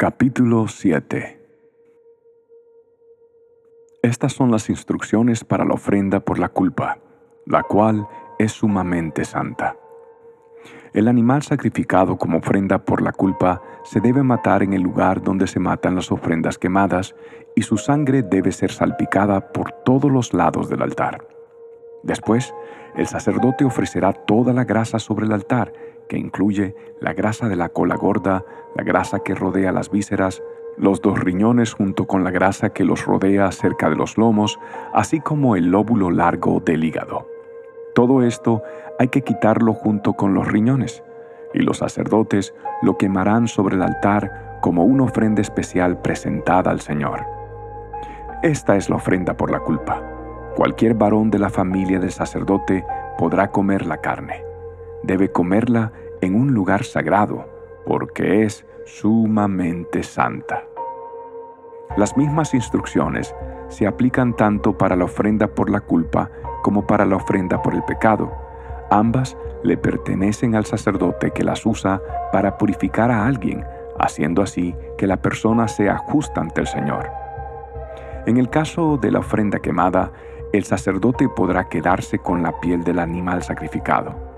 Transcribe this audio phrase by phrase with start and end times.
[0.00, 1.38] Capítulo 7
[4.02, 7.00] Estas son las instrucciones para la ofrenda por la culpa,
[7.44, 8.08] la cual
[8.38, 9.76] es sumamente santa.
[10.94, 15.46] El animal sacrificado como ofrenda por la culpa se debe matar en el lugar donde
[15.46, 17.14] se matan las ofrendas quemadas
[17.54, 21.28] y su sangre debe ser salpicada por todos los lados del altar.
[22.04, 22.54] Después,
[22.96, 25.74] el sacerdote ofrecerá toda la grasa sobre el altar,
[26.10, 30.42] que incluye la grasa de la cola gorda, la grasa que rodea las vísceras,
[30.76, 34.58] los dos riñones junto con la grasa que los rodea cerca de los lomos,
[34.92, 37.28] así como el lóbulo largo del hígado.
[37.94, 38.60] Todo esto
[38.98, 41.04] hay que quitarlo junto con los riñones,
[41.54, 47.24] y los sacerdotes lo quemarán sobre el altar como una ofrenda especial presentada al Señor.
[48.42, 50.02] Esta es la ofrenda por la culpa.
[50.56, 52.84] Cualquier varón de la familia del sacerdote
[53.16, 54.44] podrá comer la carne.
[55.02, 57.46] Debe comerla en un lugar sagrado,
[57.86, 60.64] porque es sumamente santa.
[61.96, 63.34] Las mismas instrucciones
[63.68, 66.30] se aplican tanto para la ofrenda por la culpa
[66.62, 68.32] como para la ofrenda por el pecado.
[68.90, 72.00] Ambas le pertenecen al sacerdote que las usa
[72.32, 73.64] para purificar a alguien,
[73.98, 77.10] haciendo así que la persona sea justa ante el Señor.
[78.26, 80.12] En el caso de la ofrenda quemada,
[80.52, 84.29] el sacerdote podrá quedarse con la piel del animal sacrificado.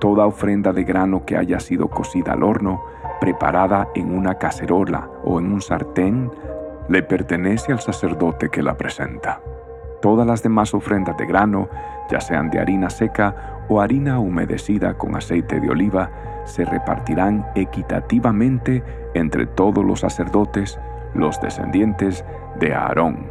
[0.00, 2.82] Toda ofrenda de grano que haya sido cocida al horno,
[3.20, 6.30] preparada en una cacerola o en un sartén,
[6.88, 9.42] le pertenece al sacerdote que la presenta.
[10.00, 11.68] Todas las demás ofrendas de grano,
[12.10, 16.10] ya sean de harina seca o harina humedecida con aceite de oliva,
[16.46, 20.80] se repartirán equitativamente entre todos los sacerdotes,
[21.14, 22.24] los descendientes
[22.58, 23.26] de Aarón.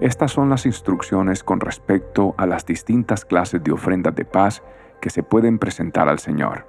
[0.00, 4.62] Estas son las instrucciones con respecto a las distintas clases de ofrendas de paz
[5.00, 6.66] que se pueden presentar al Señor.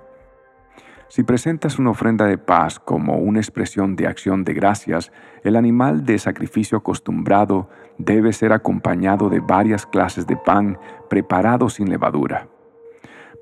[1.09, 5.11] Si presentas una ofrenda de paz como una expresión de acción de gracias,
[5.44, 10.77] el animal de sacrificio acostumbrado debe ser acompañado de varias clases de pan
[11.09, 12.48] preparados sin levadura.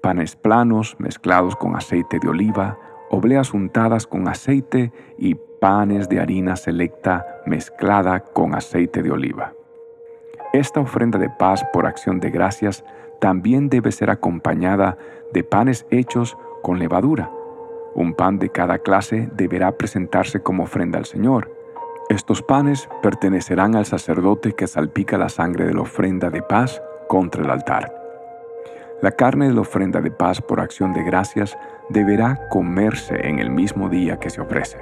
[0.02, 2.78] Panes planos mezclados con aceite de oliva,
[3.10, 9.52] obleas untadas con aceite y panes de harina selecta mezclada con aceite de oliva.
[10.54, 12.86] Esta ofrenda de paz por acción de gracias
[13.20, 14.98] también debe ser acompañada
[15.34, 17.32] de panes hechos con levadura.
[17.96, 21.52] Un pan de cada clase deberá presentarse como ofrenda al Señor.
[22.10, 27.44] Estos panes pertenecerán al sacerdote que salpica la sangre de la ofrenda de paz contra
[27.44, 27.94] el altar.
[29.02, 31.58] La carne de la ofrenda de paz por acción de gracias
[31.90, 34.80] deberá comerse en el mismo día que se ofrece.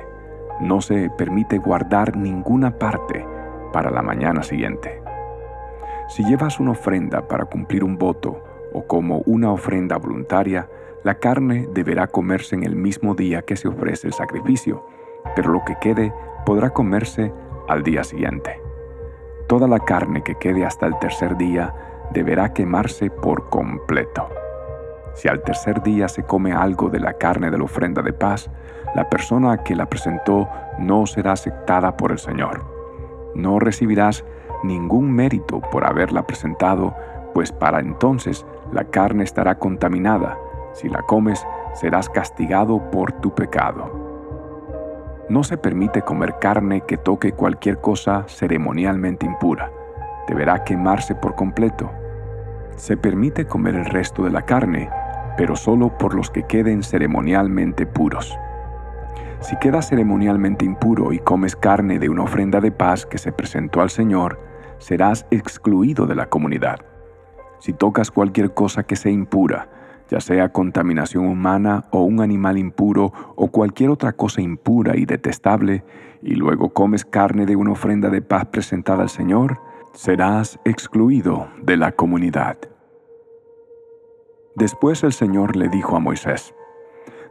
[0.61, 3.25] No se permite guardar ninguna parte
[3.73, 5.04] para la mañana siguiente.
[6.07, 8.43] Si llevas una ofrenda para cumplir un voto
[8.73, 10.69] o como una ofrenda voluntaria,
[11.03, 14.85] la carne deberá comerse en el mismo día que se ofrece el sacrificio,
[15.35, 16.13] pero lo que quede
[16.45, 17.33] podrá comerse
[17.67, 18.61] al día siguiente.
[19.47, 21.73] Toda la carne que quede hasta el tercer día
[22.11, 24.29] deberá quemarse por completo.
[25.15, 28.49] Si al tercer día se come algo de la carne de la ofrenda de paz,
[28.95, 32.63] la persona que la presentó no será aceptada por el Señor.
[33.33, 34.23] No recibirás
[34.63, 36.95] ningún mérito por haberla presentado,
[37.33, 40.37] pues para entonces la carne estará contaminada.
[40.73, 44.05] Si la comes, serás castigado por tu pecado.
[45.27, 49.71] No se permite comer carne que toque cualquier cosa ceremonialmente impura.
[50.27, 51.89] Deberá quemarse por completo.
[52.75, 54.89] Se permite comer el resto de la carne,
[55.37, 58.37] pero solo por los que queden ceremonialmente puros.
[59.45, 63.81] Si quedas ceremonialmente impuro y comes carne de una ofrenda de paz que se presentó
[63.81, 64.39] al Señor,
[64.79, 66.79] serás excluido de la comunidad.
[67.59, 69.69] Si tocas cualquier cosa que sea impura,
[70.09, 75.83] ya sea contaminación humana o un animal impuro o cualquier otra cosa impura y detestable,
[76.23, 79.61] y luego comes carne de una ofrenda de paz presentada al Señor,
[79.93, 82.57] serás excluido de la comunidad.
[84.55, 86.55] Después el Señor le dijo a Moisés,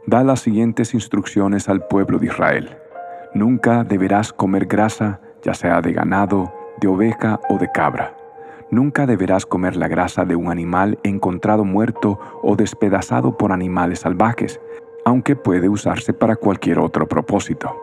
[0.07, 2.77] Da las siguientes instrucciones al pueblo de Israel.
[3.33, 8.15] Nunca deberás comer grasa, ya sea de ganado, de oveja o de cabra.
[8.69, 14.61] Nunca deberás comer la grasa de un animal encontrado muerto o despedazado por animales salvajes,
[15.05, 17.75] aunque puede usarse para cualquier otro propósito.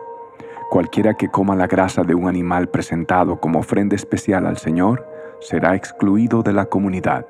[0.69, 5.05] Cualquiera que coma la grasa de un animal presentado como ofrenda especial al Señor
[5.41, 7.25] será excluido de la comunidad.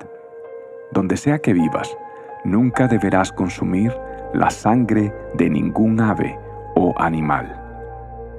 [0.92, 1.96] Donde sea que vivas,
[2.44, 3.92] nunca deberás consumir
[4.34, 6.38] la sangre de ningún ave
[6.74, 7.60] o animal.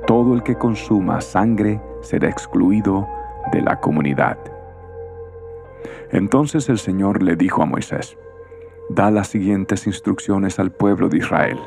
[0.05, 3.07] Todo el que consuma sangre será excluido
[3.51, 4.37] de la comunidad.
[6.11, 8.17] Entonces el Señor le dijo a Moisés,
[8.89, 11.57] Da las siguientes instrucciones al pueblo de Israel.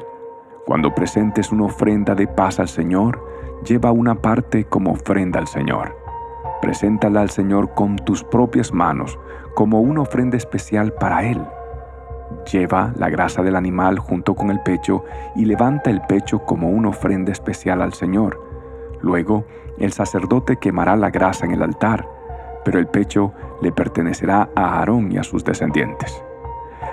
[0.67, 3.21] Cuando presentes una ofrenda de paz al Señor,
[3.65, 5.97] lleva una parte como ofrenda al Señor.
[6.63, 9.19] Preséntala al Señor con tus propias manos,
[9.55, 11.45] como una ofrenda especial para Él.
[12.51, 15.05] Lleva la grasa del animal junto con el pecho
[15.35, 18.41] y levanta el pecho como una ofrenda especial al Señor.
[19.01, 19.45] Luego,
[19.79, 22.07] el sacerdote quemará la grasa en el altar,
[22.65, 23.33] pero el pecho
[23.63, 26.23] le pertenecerá a Aarón y a sus descendientes.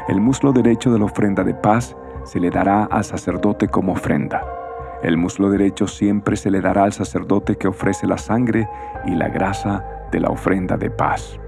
[0.08, 1.96] El muslo derecho de la ofrenda de paz
[2.26, 4.46] se le dará al sacerdote como ofrenda.
[5.02, 8.68] El muslo derecho siempre se le dará al sacerdote que ofrece la sangre
[9.06, 11.40] y la grasa de la ofrenda de paz.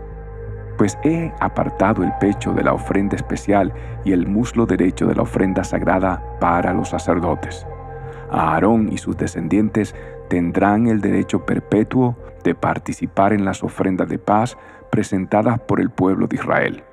[0.78, 3.74] Pues he apartado el pecho de la ofrenda especial
[4.06, 7.66] y el muslo derecho de la ofrenda sagrada para los sacerdotes.
[8.30, 9.96] Aarón y sus descendientes
[10.30, 14.58] tendrán el derecho perpetuo de participar en las ofrendas de paz
[14.92, 16.84] presentadas por el pueblo de Israel.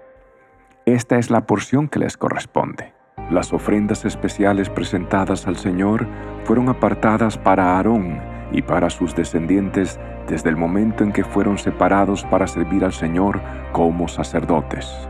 [0.86, 2.92] Esta es la porción que les corresponde.
[3.30, 6.06] Las ofrendas especiales presentadas al Señor
[6.44, 9.98] fueron apartadas para Aarón y para sus descendientes
[10.28, 13.40] desde el momento en que fueron separados para servir al Señor
[13.72, 15.08] como sacerdotes.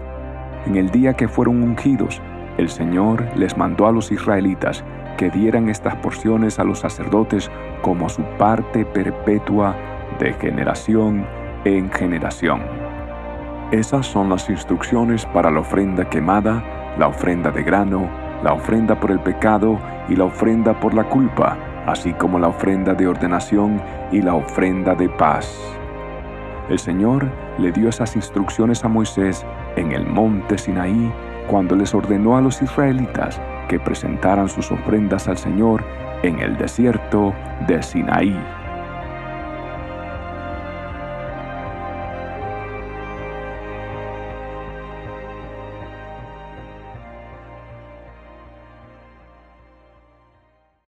[0.67, 2.21] En el día que fueron ungidos,
[2.57, 4.85] el Señor les mandó a los israelitas
[5.17, 7.51] que dieran estas porciones a los sacerdotes
[7.83, 9.77] como su parte perpetua
[10.19, 11.27] de generación
[11.65, 12.63] en generación.
[13.71, 16.63] Esas son las instrucciones para la ofrenda quemada,
[16.99, 18.09] la ofrenda de grano,
[18.43, 19.79] la ofrenda por el pecado
[20.09, 23.81] y la ofrenda por la culpa, así como la ofrenda de ordenación
[24.13, 25.59] y la ofrenda de paz.
[26.69, 29.45] El Señor le dio esas instrucciones a Moisés
[29.77, 31.13] en el monte Sinaí
[31.49, 35.85] cuando les ordenó a los israelitas que presentaran sus ofrendas al Señor
[36.23, 37.35] en el desierto
[37.67, 38.64] de Sinaí.